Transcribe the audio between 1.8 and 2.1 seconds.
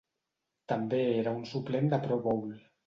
de